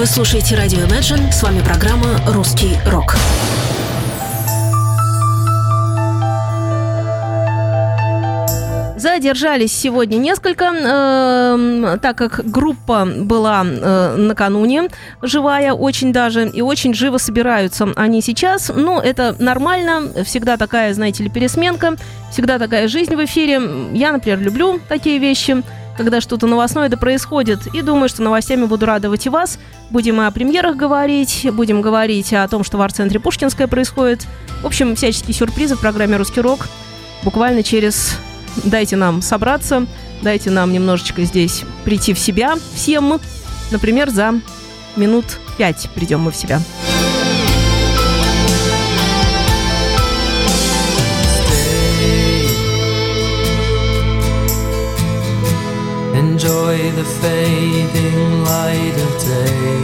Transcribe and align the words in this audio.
Вы 0.00 0.06
слушаете 0.06 0.56
радио 0.56 0.78
Imagine. 0.78 1.30
С 1.30 1.42
вами 1.42 1.60
программа 1.60 2.18
«Русский 2.28 2.70
рок». 2.86 3.16
Задержались 8.96 9.74
сегодня 9.74 10.16
несколько, 10.16 10.72
э, 10.72 11.98
так 12.00 12.16
как 12.16 12.50
группа 12.50 13.04
была 13.04 13.62
э, 13.62 14.16
накануне 14.16 14.88
живая 15.20 15.74
очень 15.74 16.14
даже, 16.14 16.48
и 16.48 16.62
очень 16.62 16.94
живо 16.94 17.18
собираются 17.18 17.92
они 17.94 18.22
сейчас. 18.22 18.72
Ну, 18.74 19.00
это 19.00 19.36
нормально, 19.38 20.04
всегда 20.24 20.56
такая, 20.56 20.94
знаете 20.94 21.24
ли, 21.24 21.28
пересменка, 21.28 21.96
всегда 22.32 22.58
такая 22.58 22.88
жизнь 22.88 23.14
в 23.14 23.22
эфире. 23.26 23.60
Я, 23.92 24.12
например, 24.12 24.40
люблю 24.40 24.80
такие 24.88 25.18
вещи 25.18 25.62
когда 26.00 26.22
что-то 26.22 26.46
новостное 26.46 26.86
это 26.86 26.96
происходит. 26.96 27.66
И 27.74 27.82
думаю, 27.82 28.08
что 28.08 28.22
новостями 28.22 28.64
буду 28.64 28.86
радовать 28.86 29.26
и 29.26 29.28
вас. 29.28 29.58
Будем 29.90 30.18
о 30.18 30.30
премьерах 30.30 30.74
говорить, 30.74 31.46
будем 31.52 31.82
говорить 31.82 32.32
о 32.32 32.48
том, 32.48 32.64
что 32.64 32.78
в 32.78 32.80
арт-центре 32.80 33.20
Пушкинская 33.20 33.66
происходит. 33.66 34.26
В 34.62 34.66
общем, 34.66 34.96
всяческие 34.96 35.34
сюрпризы 35.34 35.76
в 35.76 35.80
программе 35.80 36.16
«Русский 36.16 36.40
рок» 36.40 36.68
буквально 37.22 37.62
через 37.62 38.16
дайте 38.64 38.96
нам 38.96 39.20
собраться, 39.20 39.86
дайте 40.22 40.48
нам 40.48 40.72
немножечко 40.72 41.22
здесь 41.24 41.64
прийти 41.84 42.14
в 42.14 42.18
себя 42.18 42.54
всем. 42.74 43.20
Например, 43.70 44.08
за 44.08 44.40
минут 44.96 45.26
пять 45.58 45.90
придем 45.94 46.20
мы 46.20 46.30
в 46.30 46.36
себя. 46.36 46.62
Enjoy 56.22 56.76
the 57.00 57.06
fading 57.20 58.44
light 58.44 58.96
of 59.06 59.12
day. 59.34 59.78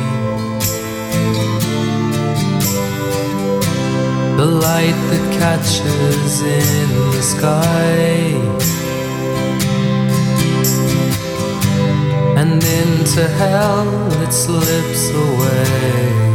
The 4.40 4.48
light 4.66 4.98
that 5.10 5.24
catches 5.40 6.42
in 6.42 6.88
the 7.14 7.22
sky. 7.22 8.66
and 12.36 12.62
into 12.62 13.26
hell 13.26 14.12
it 14.22 14.32
slips 14.32 15.10
away. 15.10 16.25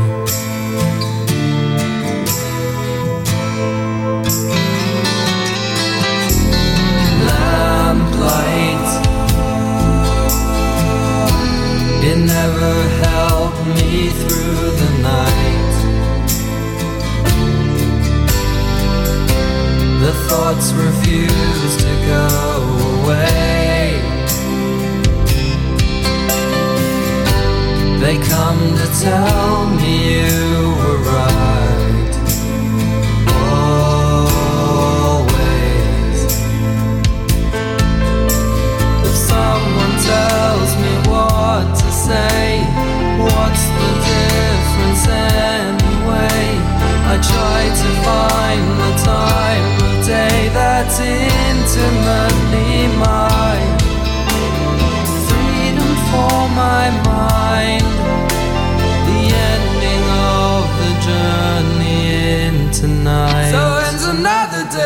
Never 12.44 12.75
helped 13.06 13.64
me 13.67 14.09
through 14.22 14.64
the 14.81 14.92
night. 15.14 15.73
The 20.03 20.14
thoughts 20.28 20.67
refuse 20.73 21.73
to 21.86 21.94
go 22.14 22.28
away. 22.95 24.02
They 28.03 28.16
come 28.33 28.61
to 28.81 28.88
tell 29.03 29.41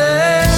say 0.06 0.55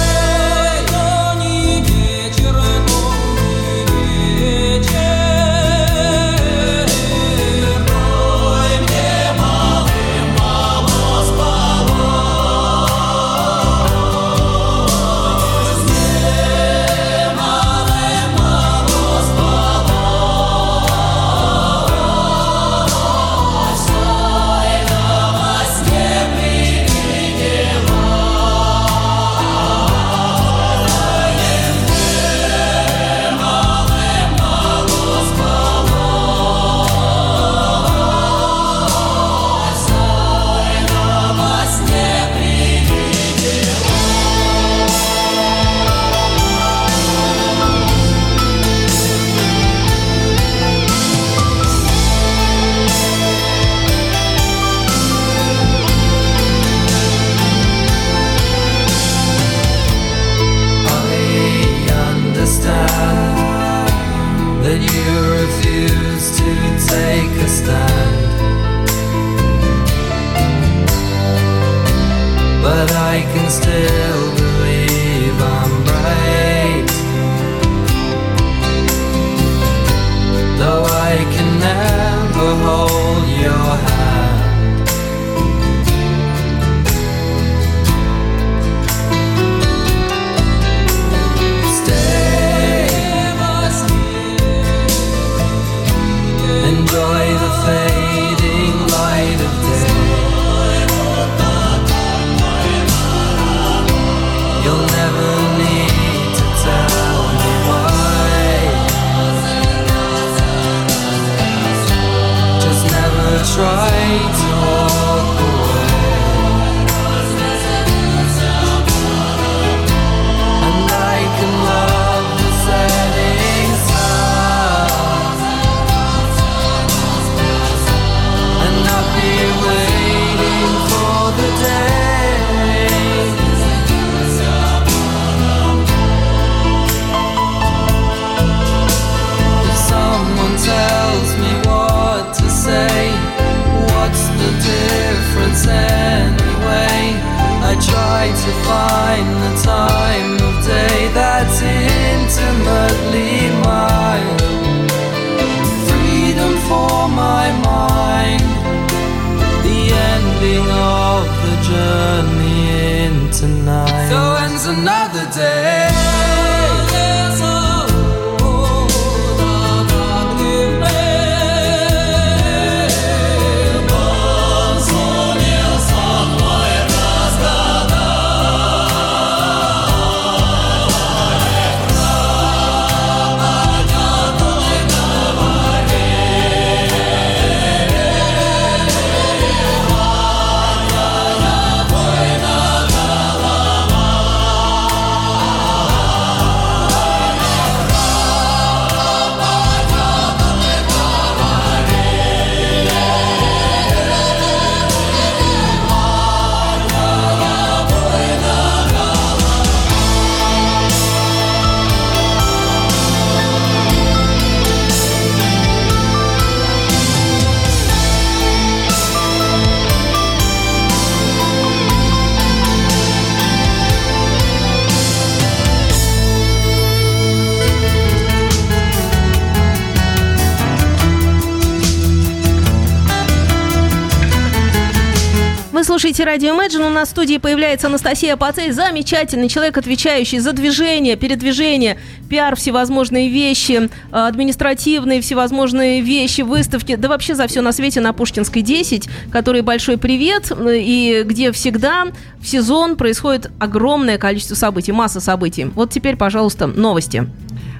слушаете 236.19 236.47
радио 236.47 236.55
Imagine. 236.55 236.87
У 236.87 236.89
нас 236.89 237.07
в 237.07 237.11
студии 237.11 237.37
появляется 237.37 237.87
Анастасия 237.87 238.35
Пацель, 238.35 238.73
замечательный 238.73 239.47
человек, 239.47 239.77
отвечающий 239.77 240.39
за 240.39 240.51
движение, 240.51 241.15
передвижение, 241.15 241.97
пиар, 242.29 242.57
всевозможные 242.57 243.29
вещи, 243.29 243.83
э, 243.83 243.87
административные 244.11 245.21
всевозможные 245.21 246.01
вещи, 246.01 246.41
выставки, 246.41 246.95
да 246.95 247.07
вообще 247.07 247.35
за 247.35 247.47
все 247.47 247.61
на 247.61 247.71
свете 247.71 248.01
на 248.01 248.11
Пушкинской 248.11 248.61
10, 248.61 249.07
который 249.31 249.61
большой 249.61 249.97
привет, 249.97 250.51
и 250.51 251.23
где 251.25 251.53
всегда 251.53 252.07
в 252.41 252.47
сезон 252.47 252.97
происходит 252.97 253.49
огромное 253.57 254.17
количество 254.17 254.55
событий, 254.55 254.91
масса 254.91 255.21
событий. 255.21 255.65
Вот 255.73 255.91
теперь, 255.91 256.17
пожалуйста, 256.17 256.67
новости 256.67 257.27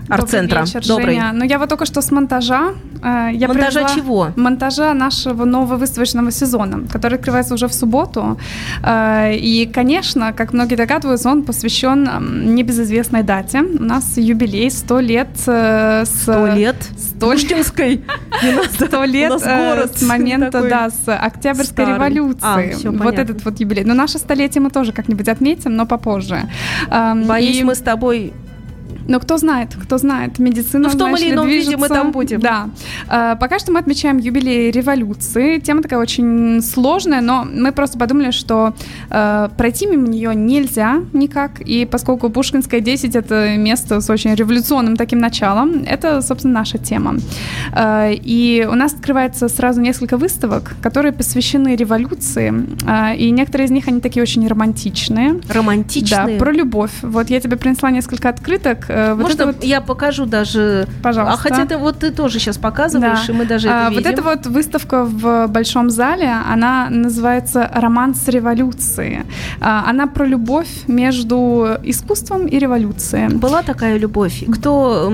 арт-центра. 0.10 0.60
Добрый 0.60 0.74
вечер, 0.74 0.88
Добрый. 0.88 1.16
Женя. 1.16 1.32
Ну, 1.34 1.46
я 1.46 1.60
вот 1.60 1.70
только 1.70 1.86
что 1.86 2.02
с 2.02 2.12
монтажа. 2.12 2.74
Э, 3.04 3.30
я 3.34 3.48
монтажа 3.48 3.90
чего? 3.96 4.30
Монтажа 4.36 4.94
нашего 4.94 5.46
нового 5.46 5.78
выставочного 5.78 6.32
сезона, 6.32 6.88
который 6.92 7.16
открывается 7.16 7.54
уже 7.54 7.68
в 7.68 7.74
субботу. 7.74 8.40
Э, 8.84 9.34
и, 9.36 9.66
конечно, 9.66 10.34
как 10.34 10.54
многие 10.54 10.76
догадываются, 10.76 11.30
он 11.30 11.44
посвящен 11.44 12.56
небезызвестной 12.56 13.24
дате. 13.24 13.62
У 13.62 13.84
нас 13.84 14.18
юбилей 14.18 14.72
100 14.72 15.00
лет 15.00 15.30
э, 15.48 16.04
с... 16.06 16.22
100 16.24 16.48
лет? 16.56 16.76
100 16.98 17.30
Пушкинской. 17.30 18.04
100 18.74 19.04
лет 19.06 19.42
с 19.42 20.02
момента, 20.02 20.62
да, 20.62 20.90
с 20.90 21.08
Октябрьской 21.08 21.86
революции. 21.86 22.88
А, 22.88 22.92
вот 22.92 23.20
этот 23.20 23.46
вот 23.46 23.60
юбилей. 23.60 23.84
Но 23.84 23.94
наше 23.94 24.18
столетие 24.18 24.62
мы 24.62 24.70
тоже 24.70 24.92
как-нибудь 24.92 25.28
отметим, 25.28 25.76
но 25.76 25.86
попозже. 25.86 26.50
Эм, 26.90 27.26
Боюсь, 27.26 27.62
мы 27.64 27.76
с 27.76 27.80
тобой 27.80 28.34
но 29.10 29.20
кто 29.20 29.38
знает, 29.38 29.76
кто 29.76 29.98
знает, 29.98 30.38
медицина, 30.40 30.84
Ну, 30.84 30.90
в 30.90 30.98
том 30.98 31.16
или 31.18 31.32
ином 31.32 31.48
виде 31.48 31.76
мы 31.76 31.88
там 31.88 32.12
будем. 32.12 32.40
Да. 32.40 32.70
А, 33.08 33.36
пока 33.36 33.58
что 33.58 33.72
мы 33.72 33.80
отмечаем 33.80 34.18
юбилей 34.18 34.70
революции. 34.72 35.60
Тема 35.60 35.82
такая 35.82 36.00
очень 36.00 36.62
сложная, 36.62 37.22
но 37.22 37.44
мы 37.44 37.72
просто 37.72 37.98
подумали, 37.98 38.32
что 38.32 38.74
э, 39.10 39.50
пройти 39.58 39.88
мимо 39.88 40.08
нее 40.08 40.36
нельзя 40.36 41.02
никак. 41.14 41.60
И 41.62 41.86
поскольку 41.86 42.30
Пушкинская 42.30 42.82
10— 42.82 43.16
это 43.16 43.58
место 43.58 44.00
с 44.00 44.10
очень 44.10 44.36
революционным 44.36 44.96
таким 44.96 45.20
началом, 45.20 45.84
это, 45.88 46.22
собственно, 46.22 46.54
наша 46.54 46.78
тема. 46.78 47.16
Э, 47.74 48.14
и 48.14 48.68
у 48.72 48.76
нас 48.76 48.94
открывается 48.94 49.50
сразу 49.50 49.82
несколько 49.82 50.18
выставок, 50.18 50.76
которые 50.84 51.14
посвящены 51.14 51.76
революции. 51.76 52.54
Э, 52.88 53.16
и 53.16 53.32
некоторые 53.32 53.66
из 53.66 53.72
них, 53.72 53.88
они 53.88 54.02
такие 54.02 54.22
очень 54.22 54.48
романтичные. 54.48 55.42
Романтичные? 55.50 56.38
Да, 56.38 56.46
про 56.46 56.52
любовь. 56.52 56.92
Вот 57.02 57.32
я 57.32 57.40
тебе 57.40 57.58
принесла 57.58 57.90
несколько 57.90 58.30
открыток 58.30 58.86
Э, 59.00 59.14
вот 59.14 59.24
Можно 59.24 59.46
вот... 59.48 59.64
я 59.64 59.82
покажу 59.82 60.26
даже? 60.26 60.88
Пожалуйста. 61.04 61.34
А 61.34 61.38
хотя 61.38 61.66
ты 61.66 61.78
вот 61.78 62.00
ты 62.00 62.12
тоже 62.12 62.40
сейчас 62.40 62.58
показываешь, 62.58 63.28
да. 63.28 63.34
и 63.34 63.36
мы 63.36 63.46
даже 63.46 63.70
а, 63.70 63.88
это 63.88 63.90
видим. 63.90 64.04
Вот 64.04 64.14
эта 64.14 64.22
вот 64.22 64.46
выставка 64.48 65.04
в 65.04 65.48
Большом 65.48 65.90
зале, 65.90 66.32
она 66.54 66.90
называется 66.90 67.70
«Роман 67.74 68.16
с 68.16 68.28
революцией». 68.28 69.24
А, 69.62 69.90
она 69.90 70.08
про 70.08 70.26
любовь 70.26 70.88
между 70.88 71.68
искусством 71.84 72.48
и 72.48 72.60
революцией. 72.60 73.30
Была 73.30 73.62
такая 73.62 73.98
любовь? 73.98 74.44
Кто... 74.52 75.12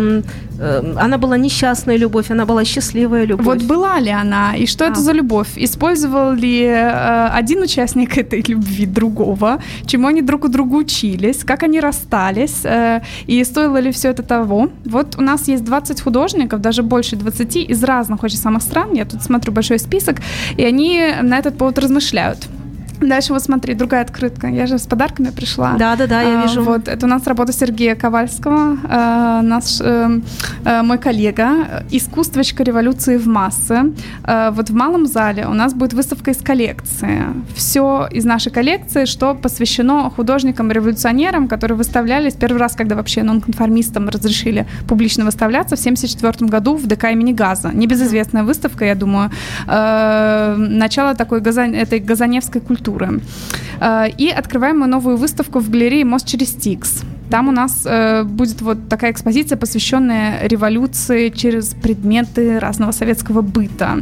Э, 0.59 0.93
она 0.97 1.17
была 1.17 1.37
несчастная 1.37 1.97
любовь, 1.97 2.31
она 2.31 2.45
была 2.45 2.65
счастливая 2.65 3.25
любовь. 3.25 3.45
Вот 3.45 3.63
была 3.63 3.99
ли 3.99 4.11
она? 4.11 4.55
И 4.55 4.65
что 4.67 4.85
а. 4.85 4.89
это 4.89 4.99
за 4.99 5.13
любовь? 5.13 5.47
Использовал 5.57 6.33
ли 6.33 6.63
э, 6.63 7.27
один 7.27 7.61
участник 7.61 8.17
этой 8.23 8.43
любви 8.47 8.85
другого? 8.85 9.59
Чему 9.85 10.07
они 10.07 10.21
друг 10.21 10.45
у 10.45 10.47
друга 10.47 10.75
учились? 10.75 11.43
Как 11.43 11.63
они 11.63 11.79
расстались? 11.79 12.63
И 13.27 13.43
стоило 13.43 13.74
стоило 13.75 13.87
ли 13.87 13.91
все 13.91 14.09
это 14.09 14.23
того? 14.23 14.69
Вот 14.85 15.15
у 15.17 15.21
нас 15.21 15.49
есть 15.49 15.63
20 15.63 16.01
художников, 16.01 16.61
даже 16.61 16.81
больше 16.81 17.15
20 17.15 17.55
из 17.71 17.83
разных 17.83 18.23
очень 18.23 18.37
самых 18.37 18.61
стран. 18.61 18.93
Я 18.93 19.05
тут 19.05 19.21
смотрю 19.21 19.51
большой 19.51 19.79
список, 19.79 20.17
и 20.57 20.63
они 20.63 21.01
на 21.21 21.37
этот 21.37 21.57
повод 21.57 21.79
размышляют. 21.79 22.47
Дальше 23.01 23.33
вот 23.33 23.43
смотри, 23.43 23.73
другая 23.73 24.01
открытка. 24.01 24.47
Я 24.47 24.67
же 24.67 24.77
с 24.77 24.87
подарками 24.87 25.29
пришла. 25.29 25.75
Да, 25.77 25.95
да, 25.95 26.07
да, 26.07 26.21
я 26.21 26.39
а, 26.39 26.43
вижу. 26.43 26.63
Вот 26.63 26.87
это 26.87 27.05
у 27.05 27.09
нас 27.09 27.27
работа 27.27 27.51
Сергея 27.53 27.95
Ковальского, 27.95 28.77
э, 28.83 29.41
наш 29.43 29.81
э, 29.81 30.19
э, 30.65 30.81
мой 30.81 30.97
коллега, 30.97 31.83
искусствочка 31.91 32.63
революции 32.63 33.17
в 33.17 33.27
массы. 33.27 33.93
Э, 34.23 34.51
вот 34.51 34.69
в 34.69 34.73
малом 34.73 35.05
зале 35.05 35.45
у 35.47 35.53
нас 35.53 35.73
будет 35.73 35.93
выставка 35.93 36.31
из 36.31 36.37
коллекции. 36.37 37.23
Все 37.55 38.07
из 38.11 38.25
нашей 38.25 38.51
коллекции, 38.51 39.05
что 39.05 39.35
посвящено 39.35 40.09
художникам-революционерам, 40.09 41.47
которые 41.47 41.77
выставлялись 41.77 42.33
первый 42.33 42.57
раз, 42.57 42.75
когда 42.75 42.95
вообще 42.95 43.23
нонконформистам 43.23 44.09
разрешили 44.09 44.65
публично 44.87 45.25
выставляться 45.25 45.75
в 45.75 45.79
1974 45.79 46.49
году 46.49 46.75
в 46.75 46.87
ДК 46.87 47.11
имени 47.11 47.33
Газа. 47.33 47.71
Небезызвестная 47.73 48.43
выставка, 48.43 48.85
я 48.85 48.95
думаю. 48.95 49.31
Э, 49.67 50.55
начало 50.57 51.15
такой 51.15 51.41
газа, 51.41 51.63
этой 51.63 51.99
газаневской 51.99 52.61
культуры 52.61 52.84
культуры. 52.85 53.21
Э, 53.81 54.07
и 54.21 54.29
открываем 54.29 54.79
мы 54.79 54.87
новую 54.87 55.17
выставку 55.17 55.59
в 55.59 55.69
галерее 55.69 56.05
«Мост 56.05 56.27
через 56.27 56.49
Стикс». 56.49 57.03
Там 57.29 57.47
у 57.47 57.51
нас 57.51 57.85
э, 57.85 58.23
будет 58.23 58.61
вот 58.61 58.77
такая 58.87 59.11
экспозиция, 59.11 59.57
посвященная 59.57 60.47
революции 60.47 61.29
через 61.29 61.73
предметы 61.73 62.59
разного 62.59 62.91
советского 62.91 63.41
быта. 63.41 63.97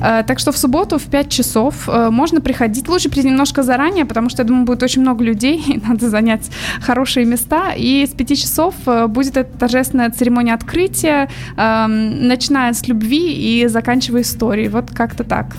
Э, 0.00 0.22
так 0.26 0.38
что 0.38 0.52
в 0.52 0.56
субботу 0.56 0.98
в 0.98 1.02
5 1.02 1.28
часов 1.28 1.88
э, 1.88 2.10
можно 2.10 2.40
приходить. 2.40 2.88
Лучше 2.88 3.08
прийти 3.08 3.28
немножко 3.28 3.62
заранее, 3.62 4.04
потому 4.04 4.30
что, 4.30 4.42
я 4.42 4.48
думаю, 4.48 4.66
будет 4.66 4.82
очень 4.82 5.02
много 5.02 5.24
людей, 5.24 5.62
и 5.68 5.80
надо 5.88 6.08
занять 6.08 6.50
хорошие 6.80 7.26
места. 7.26 7.72
И 7.76 8.06
с 8.06 8.10
5 8.10 8.38
часов 8.38 8.74
э, 8.86 9.06
будет 9.08 9.36
эта 9.36 9.58
торжественная 9.58 10.10
церемония 10.10 10.54
открытия, 10.54 11.28
э, 11.56 11.86
начиная 11.86 12.72
с 12.72 12.88
любви 12.88 13.32
и 13.32 13.66
заканчивая 13.66 14.22
историей. 14.22 14.68
Вот 14.68 14.90
как-то 14.94 15.24
так. 15.24 15.56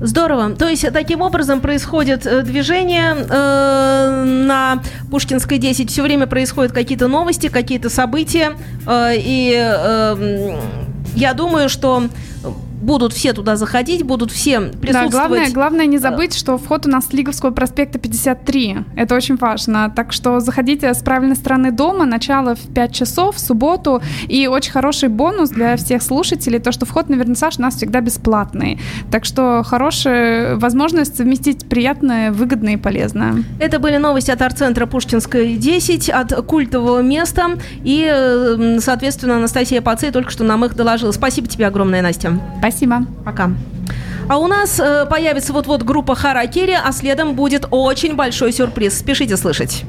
Здорово. 0.00 0.54
То 0.56 0.66
есть 0.66 0.90
таким 0.92 1.20
образом 1.20 1.60
происходит 1.60 2.26
э, 2.26 2.42
движение 2.42 3.14
э, 3.14 4.24
на 4.46 4.82
Пушкинской 5.10 5.58
10. 5.58 5.90
Все 5.90 6.02
время 6.02 6.26
происходят 6.26 6.72
какие-то 6.72 7.06
новости, 7.06 7.48
какие-то 7.48 7.90
события. 7.90 8.52
Э, 8.86 9.12
и 9.14 9.54
э, 9.54 10.58
я 11.14 11.34
думаю, 11.34 11.68
что 11.68 12.04
будут 12.90 13.12
все 13.12 13.32
туда 13.32 13.54
заходить, 13.54 14.02
будут 14.02 14.32
все 14.32 14.60
присутствовать. 14.60 15.12
Да, 15.12 15.28
главное, 15.28 15.50
главное 15.52 15.86
не 15.86 15.98
забыть, 15.98 16.34
что 16.34 16.58
вход 16.58 16.86
у 16.86 16.90
нас 16.90 17.06
с 17.06 17.12
Лиговского 17.12 17.52
проспекта 17.52 18.00
53. 18.00 18.78
Это 18.96 19.14
очень 19.14 19.36
важно. 19.36 19.92
Так 19.94 20.12
что 20.12 20.40
заходите 20.40 20.92
с 20.92 20.98
правильной 20.98 21.36
стороны 21.36 21.70
дома, 21.70 22.04
начало 22.04 22.56
в 22.56 22.74
5 22.74 22.92
часов, 22.92 23.36
в 23.36 23.38
субботу. 23.38 24.02
И 24.26 24.48
очень 24.48 24.72
хороший 24.72 25.08
бонус 25.08 25.50
для 25.50 25.76
всех 25.76 26.02
слушателей, 26.02 26.58
то, 26.58 26.72
что 26.72 26.84
вход 26.84 27.08
на 27.08 27.14
вернисаж 27.14 27.58
у 27.58 27.62
нас 27.62 27.76
всегда 27.76 28.00
бесплатный. 28.00 28.80
Так 29.12 29.24
что 29.24 29.62
хорошая 29.64 30.56
возможность 30.56 31.16
совместить 31.16 31.68
приятное, 31.68 32.32
выгодное 32.32 32.72
и 32.72 32.76
полезное. 32.76 33.44
Это 33.60 33.78
были 33.78 33.98
новости 33.98 34.32
от 34.32 34.42
арт-центра 34.42 34.86
Пушкинская 34.86 35.54
10, 35.54 36.10
от 36.10 36.32
культового 36.44 37.02
места. 37.02 37.50
И, 37.84 38.76
соответственно, 38.80 39.36
Анастасия 39.36 39.80
Пацей 39.80 40.10
только 40.10 40.32
что 40.32 40.42
нам 40.42 40.64
их 40.64 40.74
доложила. 40.74 41.12
Спасибо 41.12 41.46
тебе 41.46 41.68
огромное, 41.68 42.02
Настя. 42.02 42.40
Спасибо. 42.80 43.04
Пока. 43.26 43.50
А 44.26 44.38
у 44.38 44.46
нас 44.46 44.80
э, 44.80 45.04
появится 45.04 45.52
вот-вот 45.52 45.82
группа 45.82 46.14
Харакири, 46.14 46.78
а 46.82 46.92
следом 46.92 47.34
будет 47.34 47.66
очень 47.70 48.16
большой 48.16 48.52
сюрприз. 48.54 48.98
Спешите 48.98 49.36
слышать. 49.36 49.84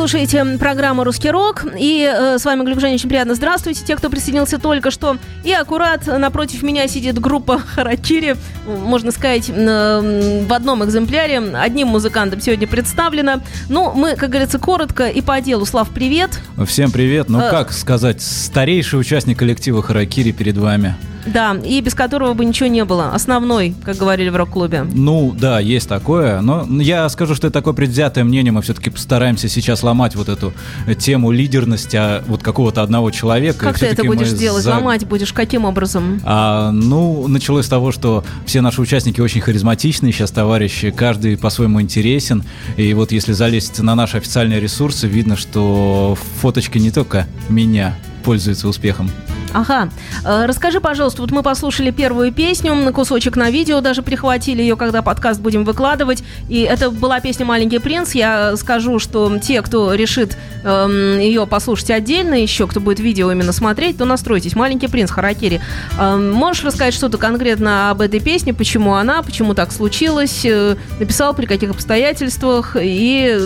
Слушаете 0.00 0.42
программу 0.58 1.04
«Русский 1.04 1.30
рок». 1.30 1.66
И 1.78 2.10
э, 2.10 2.38
с 2.38 2.46
вами 2.46 2.64
Глеб 2.64 2.80
Женя, 2.80 2.94
очень 2.94 3.10
приятно. 3.10 3.34
Здравствуйте, 3.34 3.84
те, 3.84 3.96
кто 3.96 4.08
присоединился 4.08 4.58
только 4.58 4.90
что. 4.90 5.18
И 5.44 5.52
аккурат 5.52 6.06
напротив 6.06 6.62
меня 6.62 6.88
сидит 6.88 7.18
группа 7.18 7.58
Харачири. 7.74 8.36
Можно 8.66 9.12
сказать, 9.12 9.50
э, 9.50 10.44
в 10.48 10.52
одном 10.54 10.82
экземпляре. 10.86 11.40
Одним 11.54 11.88
музыкантом 11.88 12.40
сегодня 12.40 12.66
представлена. 12.66 13.40
Ну, 13.68 13.92
мы, 13.92 14.16
как 14.16 14.30
говорится, 14.30 14.58
коротко 14.58 15.06
и 15.06 15.20
по 15.20 15.38
делу. 15.42 15.66
Слав, 15.66 15.90
привет. 15.90 16.30
Всем 16.66 16.90
привет. 16.92 17.28
Ну, 17.28 17.38
э, 17.38 17.50
как 17.50 17.70
сказать, 17.70 18.22
старейший 18.22 18.98
участник 18.98 19.38
коллектива 19.38 19.82
Харакири 19.82 20.32
перед 20.32 20.56
вами. 20.56 20.96
Да, 21.26 21.56
и 21.64 21.80
без 21.80 21.94
которого 21.94 22.34
бы 22.34 22.44
ничего 22.44 22.68
не 22.68 22.84
было. 22.84 23.12
Основной, 23.12 23.74
как 23.84 23.96
говорили 23.96 24.28
в 24.28 24.36
рок-клубе. 24.36 24.86
Ну, 24.92 25.34
да, 25.38 25.60
есть 25.60 25.88
такое. 25.88 26.40
Но 26.40 26.66
я 26.80 27.08
скажу, 27.08 27.34
что 27.34 27.48
это 27.48 27.54
такое 27.54 27.74
предвзятое 27.74 28.24
мнение. 28.24 28.52
Мы 28.52 28.62
все-таки 28.62 28.90
постараемся 28.90 29.48
сейчас 29.48 29.82
ломать 29.82 30.16
вот 30.16 30.28
эту 30.28 30.52
тему 30.98 31.30
лидерности 31.30 31.96
а, 31.96 32.22
вот 32.26 32.42
какого-то 32.42 32.82
одного 32.82 33.10
человека. 33.10 33.66
Как 33.66 33.78
ты 33.78 33.86
это 33.86 34.04
будешь 34.04 34.32
делать? 34.32 34.64
За... 34.64 34.70
Ломать 34.70 35.06
будешь 35.06 35.32
каким 35.32 35.64
образом? 35.64 36.20
А, 36.24 36.70
ну, 36.70 37.26
началось 37.28 37.66
с 37.66 37.68
того, 37.68 37.92
что 37.92 38.24
все 38.46 38.60
наши 38.60 38.80
участники 38.80 39.20
очень 39.20 39.40
харизматичные 39.40 40.12
сейчас, 40.12 40.30
товарищи. 40.30 40.90
Каждый 40.90 41.36
по-своему 41.36 41.80
интересен. 41.80 42.44
И 42.76 42.94
вот 42.94 43.12
если 43.12 43.32
залезть 43.32 43.80
на 43.80 43.94
наши 43.94 44.16
официальные 44.16 44.60
ресурсы, 44.60 45.06
видно, 45.06 45.36
что 45.36 46.16
фоточка 46.40 46.78
не 46.78 46.90
только 46.90 47.26
меня 47.48 47.96
пользуется 48.20 48.68
успехом. 48.68 49.10
Ага. 49.52 49.88
Э, 50.24 50.46
расскажи, 50.46 50.80
пожалуйста, 50.80 51.22
вот 51.22 51.30
мы 51.30 51.42
послушали 51.42 51.90
первую 51.90 52.32
песню, 52.32 52.74
на 52.74 52.92
кусочек 52.92 53.36
на 53.36 53.50
видео 53.50 53.80
даже 53.80 54.02
прихватили 54.02 54.62
ее, 54.62 54.76
когда 54.76 55.02
подкаст 55.02 55.40
будем 55.40 55.64
выкладывать. 55.64 56.22
И 56.48 56.60
это 56.60 56.90
была 56.90 57.20
песня 57.20 57.46
«Маленький 57.46 57.78
принц». 57.78 58.14
Я 58.14 58.56
скажу, 58.56 58.98
что 58.98 59.38
те, 59.38 59.62
кто 59.62 59.94
решит 59.94 60.36
эм, 60.64 61.18
ее 61.18 61.46
послушать 61.46 61.90
отдельно, 61.90 62.34
еще 62.34 62.66
кто 62.66 62.80
будет 62.80 63.00
видео 63.00 63.30
именно 63.32 63.52
смотреть, 63.52 63.98
то 63.98 64.04
настройтесь. 64.04 64.54
«Маленький 64.54 64.88
принц» 64.88 65.10
Харакири. 65.10 65.60
Эм, 65.98 66.32
можешь 66.32 66.64
рассказать 66.64 66.94
что-то 66.94 67.18
конкретно 67.18 67.90
об 67.90 68.00
этой 68.00 68.20
песне, 68.20 68.54
почему 68.54 68.94
она, 68.94 69.22
почему 69.22 69.54
так 69.54 69.72
случилось, 69.72 70.44
э, 70.44 70.76
написал, 70.98 71.34
при 71.34 71.46
каких 71.46 71.70
обстоятельствах, 71.70 72.76
и 72.80 73.36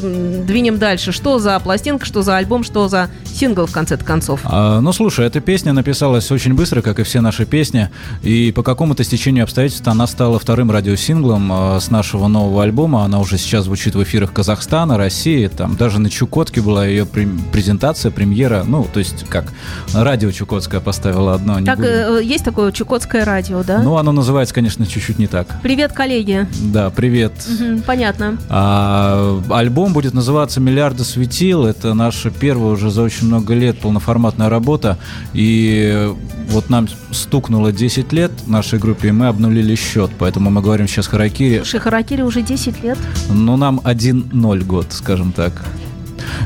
двинем 0.46 0.78
дальше. 0.78 1.12
Что 1.12 1.38
за 1.38 1.58
пластинка, 1.60 2.04
что 2.04 2.22
за 2.22 2.36
альбом, 2.36 2.62
что 2.62 2.88
за 2.88 3.08
сингл 3.24 3.66
в 3.66 3.72
конце 3.72 3.96
концов? 3.96 4.40
А, 4.64 4.80
ну, 4.80 4.92
слушай, 4.92 5.26
эта 5.26 5.40
песня 5.40 5.72
написана 5.72 5.94
записалась 5.94 6.30
очень 6.32 6.54
быстро, 6.54 6.82
как 6.82 6.98
и 6.98 7.04
все 7.04 7.20
наши 7.20 7.46
песни, 7.46 7.88
и 8.22 8.50
по 8.50 8.64
какому-то 8.64 9.04
стечению 9.04 9.44
обстоятельств 9.44 9.86
она 9.86 10.08
стала 10.08 10.40
вторым 10.40 10.72
радиосинглом 10.72 11.76
э, 11.76 11.80
с 11.80 11.88
нашего 11.88 12.26
нового 12.26 12.64
альбома. 12.64 13.04
Она 13.04 13.20
уже 13.20 13.38
сейчас 13.38 13.66
звучит 13.66 13.94
в 13.94 14.02
эфирах 14.02 14.32
Казахстана, 14.32 14.98
России, 14.98 15.46
там 15.46 15.76
даже 15.76 16.00
на 16.00 16.10
Чукотке 16.10 16.60
была 16.62 16.84
ее 16.84 17.06
презентация, 17.06 18.10
премьера, 18.10 18.64
ну, 18.66 18.88
то 18.92 18.98
есть 18.98 19.24
как 19.28 19.52
радио 19.94 20.32
Чукотское 20.32 20.80
поставило 20.80 21.34
одно. 21.34 21.60
Так, 21.64 21.78
будем... 21.78 21.90
Э, 21.90 22.20
есть 22.24 22.44
такое 22.44 22.72
Чукотское 22.72 23.24
радио, 23.24 23.62
да? 23.62 23.80
Ну, 23.80 23.96
оно 23.96 24.10
называется, 24.10 24.52
конечно, 24.52 24.84
чуть-чуть 24.84 25.20
не 25.20 25.28
так. 25.28 25.46
Привет, 25.62 25.92
коллеги. 25.92 26.48
Да, 26.60 26.90
привет. 26.90 27.34
Угу, 27.48 27.82
понятно. 27.86 28.36
А, 28.48 29.40
альбом 29.50 29.92
будет 29.92 30.12
называться 30.12 30.60
«Миллиарды 30.60 31.04
светил». 31.04 31.66
Это 31.66 31.94
наша 31.94 32.30
первая 32.30 32.72
уже 32.72 32.90
за 32.90 33.02
очень 33.02 33.28
много 33.28 33.54
лет 33.54 33.78
полноформатная 33.78 34.48
работа. 34.54 34.96
И 35.34 36.12
вот 36.48 36.70
нам 36.70 36.88
стукнуло 37.10 37.72
10 37.72 38.12
лет 38.12 38.30
нашей 38.46 38.78
группе, 38.78 39.08
и 39.08 39.12
мы 39.12 39.28
обнулили 39.28 39.74
счет. 39.76 40.10
Поэтому 40.18 40.50
мы 40.50 40.62
говорим 40.62 40.88
сейчас 40.88 41.06
Харакири. 41.06 41.58
Слушай, 41.58 41.80
Харакири 41.80 42.22
уже 42.22 42.42
10 42.42 42.82
лет? 42.84 42.98
Ну, 43.30 43.56
нам 43.56 43.80
1-0 43.84 44.64
год, 44.64 44.86
скажем 44.90 45.32
так. 45.32 45.52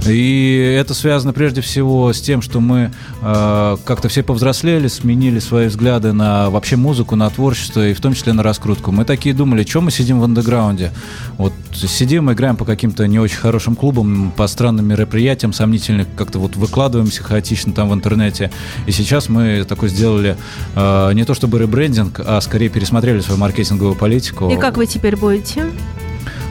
И 0.07 0.77
это 0.79 0.95
связано 0.95 1.33
прежде 1.33 1.61
всего 1.61 2.13
с 2.13 2.21
тем, 2.21 2.43
что 2.43 2.61
мы 2.61 2.91
э, 3.23 3.77
как-то 3.85 4.09
все 4.09 4.23
повзрослели, 4.23 4.89
сменили 4.89 5.39
свои 5.39 5.69
взгляды 5.69 6.13
на 6.13 6.51
вообще 6.51 6.77
музыку, 6.77 7.17
на 7.17 7.29
творчество 7.31 7.87
и 7.87 7.95
в 7.95 8.01
том 8.01 8.15
числе 8.15 8.33
на 8.33 8.43
раскрутку. 8.43 8.93
Мы 8.93 9.05
такие 9.05 9.35
думали, 9.35 9.65
что 9.65 9.81
мы 9.81 9.91
сидим 9.91 10.21
в 10.21 10.25
андеграунде? 10.25 10.93
Вот 11.37 11.53
сидим, 11.73 12.33
играем 12.33 12.57
по 12.57 12.65
каким-то 12.65 13.07
не 13.07 13.19
очень 13.19 13.37
хорошим 13.39 13.77
клубам, 13.77 14.33
по 14.37 14.47
странным 14.47 14.87
мероприятиям, 14.87 15.53
сомнительных, 15.53 16.07
как-то 16.17 16.39
вот 16.39 16.57
выкладываемся 16.57 17.23
хаотично 17.23 17.73
там 17.73 17.91
в 17.91 17.95
интернете. 17.95 18.51
И 18.87 18.93
сейчас 18.93 19.29
мы 19.29 19.65
такой 19.65 19.89
сделали 19.89 20.37
э, 20.75 21.13
не 21.15 21.25
то 21.25 21.35
чтобы 21.35 21.59
ребрендинг, 21.59 22.21
а 22.25 22.41
скорее 22.41 22.69
пересмотрели 22.69 23.21
свою 23.21 23.39
маркетинговую 23.39 23.95
политику. 23.95 24.51
И 24.51 24.57
как 24.57 24.77
вы 24.77 24.87
теперь 24.87 25.17
будете? 25.17 25.67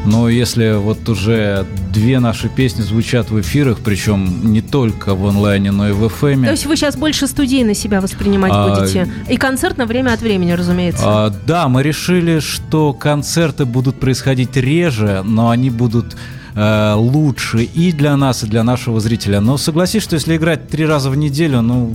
Но 0.07 0.29
если 0.29 0.71
вот 0.75 1.09
уже 1.09 1.65
две 1.91 2.21
наши 2.21 2.47
песни 2.47 2.81
звучат 2.81 3.29
в 3.29 3.41
эфирах, 3.41 3.79
причем 3.83 4.53
не 4.53 4.61
только 4.61 5.15
в 5.15 5.27
онлайне, 5.27 5.71
но 5.71 5.89
и 5.89 5.91
в 5.91 6.01
FM. 6.05 6.33
Эм 6.33 6.45
То 6.45 6.51
есть 6.51 6.65
вы 6.65 6.77
сейчас 6.77 6.95
больше 6.95 7.27
студийно 7.27 7.73
себя 7.73 7.99
воспринимать 7.99 8.53
а, 8.55 8.69
будете? 8.69 9.11
И 9.29 9.35
концерт 9.35 9.77
на 9.77 9.85
время 9.85 10.13
от 10.13 10.21
времени, 10.21 10.53
разумеется. 10.53 11.03
А, 11.05 11.33
да, 11.45 11.67
мы 11.67 11.83
решили, 11.83 12.39
что 12.39 12.93
концерты 12.93 13.65
будут 13.65 13.99
происходить 13.99 14.55
реже, 14.55 15.23
но 15.25 15.49
они 15.49 15.69
будут 15.69 16.15
э, 16.55 16.93
лучше 16.95 17.63
и 17.63 17.91
для 17.91 18.15
нас, 18.15 18.45
и 18.45 18.47
для 18.47 18.63
нашего 18.63 19.01
зрителя. 19.01 19.41
Но 19.41 19.57
согласись, 19.57 20.03
что 20.03 20.15
если 20.15 20.37
играть 20.37 20.69
три 20.69 20.85
раза 20.85 21.09
в 21.09 21.17
неделю, 21.17 21.61
ну, 21.61 21.93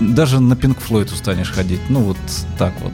даже 0.00 0.40
на 0.40 0.54
Pink 0.54 0.78
Floyd 0.84 1.12
устанешь 1.12 1.52
ходить. 1.52 1.80
Ну, 1.88 2.00
вот 2.00 2.18
так 2.58 2.72
вот. 2.82 2.92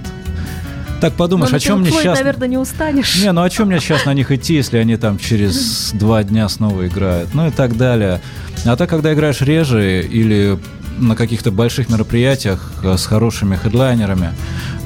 Так 1.04 1.12
подумаешь, 1.16 1.50
Но 1.50 1.58
о 1.58 1.60
чем 1.60 1.80
мне 1.80 1.90
сейчас... 1.90 2.18
наверное, 2.18 2.48
не 2.48 2.56
устанешь. 2.56 3.22
Не, 3.22 3.30
ну 3.32 3.42
о 3.42 3.50
чем 3.50 3.68
мне 3.68 3.78
сейчас 3.78 4.06
на 4.06 4.14
них 4.14 4.32
идти, 4.32 4.54
если 4.54 4.78
они 4.78 4.96
там 4.96 5.18
через 5.18 5.92
два 5.94 6.24
дня 6.24 6.48
снова 6.48 6.86
играют? 6.86 7.34
Ну 7.34 7.46
и 7.46 7.50
так 7.50 7.76
далее. 7.76 8.22
А 8.64 8.74
так, 8.74 8.88
когда 8.88 9.12
играешь 9.12 9.42
реже 9.42 10.00
или 10.00 10.58
на 10.96 11.14
каких-то 11.14 11.50
больших 11.50 11.90
мероприятиях 11.90 12.72
э, 12.82 12.96
с 12.96 13.04
хорошими 13.04 13.56
хедлайнерами, 13.56 14.32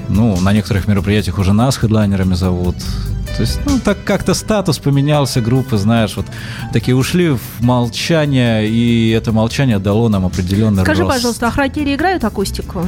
ну, 0.09 0.41
на 0.41 0.53
некоторых 0.53 0.89
мероприятиях 0.89 1.39
уже 1.39 1.53
нас 1.53 1.77
хедлайнерами 1.77 2.35
зовут, 2.35 2.75
то 3.37 3.43
есть, 3.43 3.61
ну, 3.65 3.79
так 3.79 4.03
как-то 4.03 4.35
статус 4.35 4.79
поменялся 4.79 5.41
группы, 5.41 5.77
знаешь, 5.77 6.17
вот 6.17 6.27
такие 6.73 6.97
ушли 6.97 7.29
в 7.29 7.61
молчание, 7.61 8.69
и 8.69 9.11
это 9.11 9.31
молчание 9.31 9.79
дало 9.79 10.09
нам 10.09 10.27
определенный 10.27 10.83
Скажи, 10.83 11.03
рост. 11.03 11.15
пожалуйста, 11.15 11.47
а 11.47 11.51
Хракири 11.53 11.95
играют 11.95 12.25
акустику? 12.25 12.85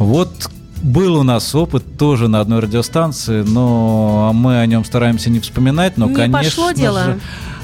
Вот 0.00 0.50
Был 0.86 1.16
у 1.16 1.24
нас 1.24 1.52
опыт 1.52 1.82
тоже 1.98 2.28
на 2.28 2.38
одной 2.38 2.60
радиостанции, 2.60 3.42
но 3.42 4.30
мы 4.32 4.60
о 4.60 4.66
нем 4.66 4.84
стараемся 4.84 5.30
не 5.30 5.40
вспоминать, 5.40 5.96
но, 5.96 6.06
Не 6.06 6.14
конечно 6.14 6.40
пошло 6.44 6.70
дело? 6.70 7.04
же- 7.06 7.20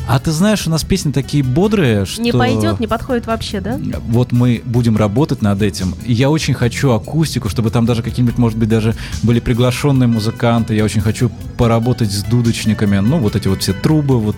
А 0.09 0.18
ты 0.18 0.32
знаешь, 0.32 0.66
у 0.66 0.71
нас 0.71 0.85
песни 0.85 1.12
такие 1.12 1.44
бодрые, 1.44 2.04
что... 2.06 2.21
Не 2.21 2.32
пойдет, 2.32 2.80
не 2.80 2.87
подходит 2.87 3.26
вообще, 3.26 3.61
да? 3.61 3.78
Вот 4.09 4.32
мы 4.32 4.62
будем 4.64 4.97
работать 4.97 5.42
над 5.42 5.62
этим. 5.62 5.94
И 6.04 6.12
я 6.12 6.30
очень 6.30 6.54
хочу 6.54 6.90
акустику, 6.90 7.49
чтобы 7.49 7.71
там 7.71 7.87
даже 7.87 8.02
какие-нибудь, 8.02 8.38
может 8.38 8.59
быть, 8.59 8.68
даже 8.68 8.94
были 9.23 9.40
приглашенные 9.40 10.09
музыканты. 10.09 10.75
Я 10.75 10.85
очень 10.85 11.00
хочу 11.00 11.30
поработать 11.56 12.11
с 12.11 12.25
дудочниками. 12.25 12.99
Ну, 12.99 13.18
вот 13.18 13.37
эти 13.37 13.49
вот 13.49 13.62
все 13.62 13.73
трубы, 13.73 14.18
вот 14.18 14.37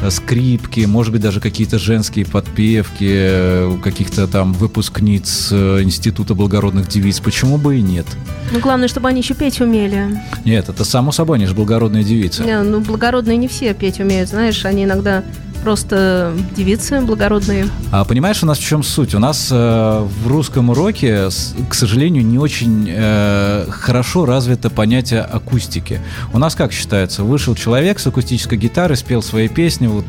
э, 0.00 0.10
скрипки, 0.10 0.80
может 0.80 1.12
быть, 1.12 1.20
даже 1.20 1.40
какие-то 1.40 1.78
женские 1.78 2.24
подпевки, 2.24 3.08
э, 3.08 3.66
у 3.66 3.78
каких-то 3.78 4.26
там 4.26 4.52
выпускниц 4.52 5.48
э, 5.52 5.82
Института 5.82 6.34
благородных 6.34 6.88
девиц. 6.88 7.20
Почему 7.20 7.58
бы 7.58 7.76
и 7.76 7.82
нет? 7.82 8.06
Ну, 8.52 8.58
главное, 8.60 8.88
чтобы 8.88 9.08
они 9.08 9.20
еще 9.20 9.34
петь 9.34 9.60
умели. 9.60 10.20
Нет, 10.44 10.68
это 10.68 10.84
само 10.84 11.12
собой, 11.12 11.38
они 11.38 11.46
же 11.46 11.54
благородные 11.54 12.04
девицы. 12.04 12.42
Не, 12.44 12.62
ну, 12.62 12.80
благородные 12.80 13.36
не 13.36 13.48
все 13.48 13.74
петь 13.74 14.00
умеют, 14.00 14.28
знаешь, 14.28 14.64
они 14.64 14.86
иногда 14.94 15.24
просто 15.64 16.34
девицы 16.54 17.00
благородные. 17.00 17.66
А 17.90 18.04
понимаешь, 18.04 18.42
у 18.42 18.46
нас 18.46 18.58
в 18.58 18.62
чем 18.62 18.82
суть? 18.82 19.14
У 19.14 19.18
нас 19.18 19.48
э, 19.50 20.06
в 20.22 20.28
русском 20.28 20.68
уроке, 20.68 21.28
к 21.68 21.74
сожалению, 21.74 22.24
не 22.24 22.38
очень 22.38 22.86
э, 22.88 23.66
хорошо 23.70 24.26
развито 24.26 24.68
понятие 24.68 25.22
акустики. 25.22 26.00
У 26.34 26.38
нас 26.38 26.54
как 26.54 26.72
считается? 26.72 27.24
Вышел 27.24 27.54
человек 27.54 27.98
с 27.98 28.06
акустической 28.06 28.58
гитарой, 28.58 28.96
спел 28.98 29.22
свои 29.22 29.48
песни, 29.48 29.86
вот, 29.86 30.04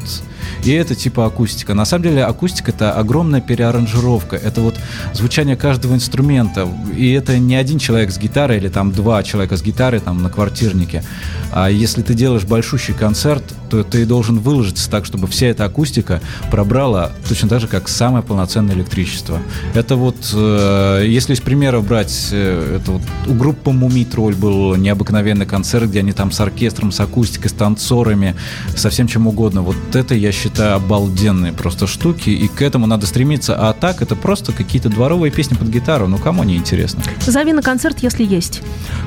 и 0.63 0.71
это 0.71 0.93
типа 0.93 1.25
акустика. 1.25 1.73
На 1.73 1.85
самом 1.85 2.03
деле 2.03 2.25
акустика 2.25 2.71
это 2.71 2.91
огромная 2.91 3.41
переаранжировка, 3.41 4.35
это 4.35 4.59
вот 4.61 4.75
звучание 5.13 5.55
каждого 5.55 5.93
инструмента. 5.93 6.67
И 6.95 7.11
это 7.11 7.37
не 7.37 7.55
один 7.55 7.79
человек 7.79 8.11
с 8.11 8.17
гитарой 8.17 8.57
или 8.57 8.67
там 8.67 8.91
два 8.91 9.23
человека 9.23 9.55
с 9.55 9.61
гитарой 9.61 10.01
там 10.01 10.21
на 10.21 10.29
квартирнике. 10.29 11.03
А 11.51 11.69
если 11.69 12.01
ты 12.01 12.13
делаешь 12.13 12.43
большущий 12.43 12.93
концерт, 12.93 13.43
то 13.69 13.83
ты 13.83 14.05
должен 14.05 14.39
выложиться 14.39 14.89
так, 14.89 15.05
чтобы 15.05 15.27
вся 15.45 15.51
эта 15.51 15.65
акустика 15.65 16.21
пробрала 16.49 17.11
точно 17.27 17.49
так 17.49 17.61
же, 17.61 17.67
как 17.67 17.87
самое 17.87 18.23
полноценное 18.23 18.75
электричество. 18.75 19.39
Это 19.75 19.95
вот, 19.95 20.15
э, 20.33 21.05
если 21.07 21.33
из 21.33 21.41
примеров 21.41 21.87
брать, 21.87 22.29
э, 22.31 22.77
это 22.77 22.93
вот 22.93 23.01
у 23.27 23.33
группы 23.33 23.71
Мумий 23.71 24.05
Тролль 24.05 24.35
был 24.35 24.75
необыкновенный 24.75 25.45
концерт, 25.45 25.89
где 25.89 25.99
они 25.99 26.13
там 26.13 26.31
с 26.31 26.39
оркестром, 26.39 26.91
с 26.91 26.99
акустикой, 26.99 27.49
с 27.49 27.53
танцорами, 27.53 28.35
со 28.75 28.89
всем 28.89 29.07
чем 29.07 29.27
угодно. 29.27 29.61
Вот 29.61 29.75
это, 29.93 30.15
я 30.15 30.31
считаю, 30.31 30.75
обалденные 30.75 31.53
просто 31.53 31.85
штуки, 31.85 32.29
и 32.29 32.47
к 32.47 32.61
этому 32.61 32.87
надо 32.87 33.05
стремиться. 33.05 33.55
А 33.55 33.73
так, 33.73 34.01
это 34.01 34.15
просто 34.15 34.51
какие-то 34.51 34.89
дворовые 34.89 35.31
песни 35.31 35.55
под 35.55 35.67
гитару. 35.67 36.07
Ну, 36.07 36.17
кому 36.17 36.43
не 36.43 36.55
интересно? 36.55 37.03
Зови 37.25 37.53
на 37.53 37.61
концерт, 37.61 37.99
если 38.01 38.25
есть. 38.25 38.61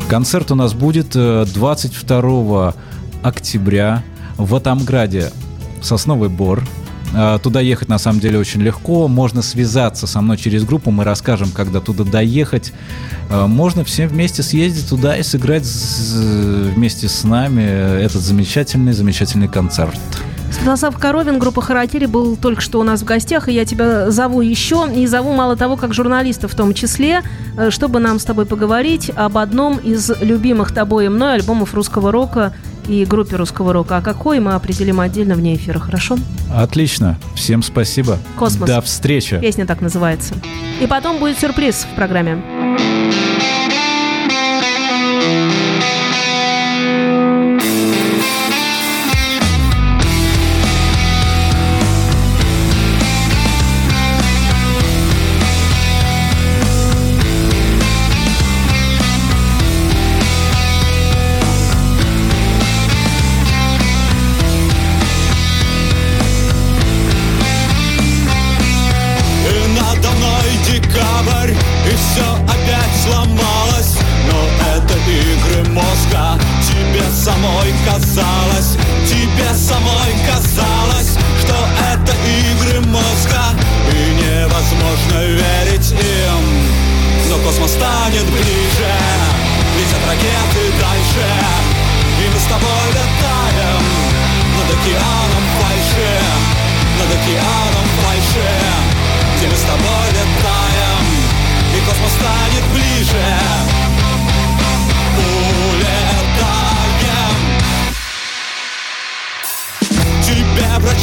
Концерт 0.08 0.50
у 0.52 0.54
нас 0.54 0.72
будет 0.72 1.16
э, 1.16 1.46
22 1.52 2.74
октября 3.22 4.02
в 4.36 4.54
Атамграде, 4.54 5.32
Сосновый 5.82 6.28
Бор. 6.28 6.62
А, 7.14 7.38
Туда 7.38 7.60
ехать 7.60 7.88
на 7.88 7.98
самом 7.98 8.20
деле 8.20 8.38
очень 8.38 8.60
легко. 8.60 9.08
Можно 9.08 9.42
связаться 9.42 10.06
со 10.06 10.20
мной 10.20 10.36
через 10.36 10.64
группу. 10.64 10.90
Мы 10.90 11.04
расскажем, 11.04 11.50
когда 11.50 11.80
туда 11.80 12.04
доехать. 12.04 12.72
А, 13.30 13.46
Можно 13.46 13.84
всем 13.84 14.08
вместе 14.08 14.42
съездить 14.42 14.88
туда 14.88 15.16
и 15.16 15.22
сыграть 15.22 15.66
вместе 15.66 17.08
с 17.08 17.24
нами 17.24 17.62
этот 17.62 18.22
замечательный, 18.22 18.92
замечательный 18.92 19.48
концерт. 19.48 19.98
Святослав 20.50 20.98
Коровин, 20.98 21.38
группа 21.38 21.60
Харакири, 21.60 22.06
был 22.06 22.36
только 22.36 22.62
что 22.62 22.80
у 22.80 22.82
нас 22.82 23.02
в 23.02 23.04
гостях, 23.04 23.48
и 23.48 23.52
я 23.52 23.64
тебя 23.64 24.10
зову 24.10 24.40
еще, 24.40 24.88
и 24.94 25.06
зову 25.06 25.32
мало 25.32 25.56
того, 25.56 25.76
как 25.76 25.92
журналиста 25.92 26.48
в 26.48 26.54
том 26.54 26.72
числе, 26.72 27.22
э, 27.56 27.70
чтобы 27.70 28.00
нам 28.00 28.18
с 28.18 28.24
тобой 28.24 28.46
поговорить 28.46 29.10
об 29.14 29.36
одном 29.36 29.76
из 29.76 30.10
любимых 30.20 30.72
тобой 30.72 31.06
и 31.06 31.08
мной 31.08 31.34
альбомов 31.34 31.74
русского 31.74 32.10
рока 32.10 32.54
и 32.88 33.04
группе 33.04 33.36
русского 33.36 33.72
рока. 33.72 33.98
А 33.98 34.00
какой 34.00 34.40
мы 34.40 34.54
определим 34.54 35.00
отдельно 35.00 35.34
вне 35.34 35.54
эфира, 35.54 35.78
хорошо? 35.78 36.16
Отлично. 36.52 37.18
Всем 37.34 37.62
спасибо. 37.62 38.18
Космос. 38.36 38.68
До 38.68 38.80
встречи. 38.80 39.38
Песня 39.38 39.66
так 39.66 39.80
называется. 39.80 40.34
И 40.80 40.86
потом 40.86 41.18
будет 41.18 41.38
сюрприз 41.38 41.86
в 41.90 41.94
программе. 41.94 42.42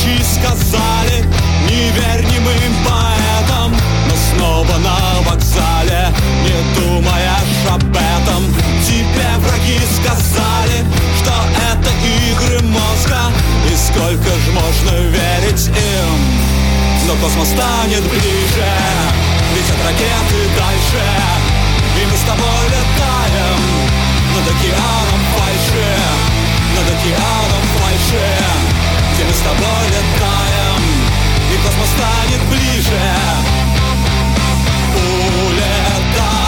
Врачи 0.06 0.24
сказали 0.24 1.26
Не 1.70 1.92
верь 1.92 2.26
немым 2.32 2.76
поэтам 2.86 3.76
Но 4.08 4.16
снова 4.30 4.78
на 4.78 5.30
вокзале 5.30 6.14
Не 6.44 6.80
думаешь 6.80 7.66
об 7.70 7.84
этом. 7.90 8.54
Тебе 8.86 9.28
враги 9.40 9.80
сказали 9.98 10.86
Что 11.20 11.34
это 11.72 11.90
игры 12.30 12.62
мозга. 12.68 13.32
И 13.72 13.76
сколько 13.76 14.30
ж 14.30 14.48
можно 14.54 14.92
верить 15.10 15.68
им? 15.68 16.20
Но 17.08 17.14
космос 17.16 17.50
станет 17.50 18.04
ближе 18.10 18.72
Летят 19.56 19.78
ракеты 19.86 20.50
дальше. 20.58 21.06
И 22.02 22.06
мы 22.06 22.18
с 22.18 22.22
тобой 22.22 22.66
летаем 22.68 23.60
Над 24.36 24.48
океаном 24.48 25.22
фальши 25.36 25.96
Над 26.76 26.88
океаном 26.90 27.64
фальши 27.78 28.75
где 29.16 29.24
мы 29.24 29.34
с 29.34 29.40
тобой 29.40 29.86
летаем, 29.88 30.82
и 31.54 31.58
космос 31.64 31.90
станет 31.90 32.42
ближе. 32.50 33.00
Улетаем. 35.48 36.45